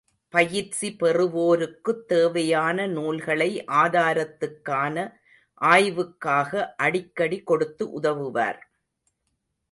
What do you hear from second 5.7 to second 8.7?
ஆய்வுக்காக அடிக்கடி கொடுத்து உதவுவார்.